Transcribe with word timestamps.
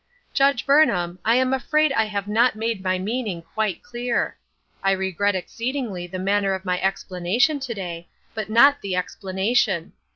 "Judge 0.33 0.65
Burnham, 0.65 1.19
I 1.23 1.35
am 1.35 1.53
afraid 1.53 1.93
I 1.93 2.05
have 2.05 2.27
not 2.27 2.55
made 2.55 2.81
my 2.83 2.97
meaning 2.97 3.43
quite 3.43 3.83
clear. 3.83 4.35
I 4.81 4.93
regret 4.93 5.35
exceedingly 5.35 6.07
the 6.07 6.17
manner 6.17 6.55
of 6.55 6.65
my 6.65 6.81
explanation 6.81 7.59
to 7.59 7.73
day, 7.75 8.07
but 8.33 8.49
not 8.49 8.81
the 8.81 8.95
ex 8.95 9.13
T 9.13 9.27
planation. 9.27 9.91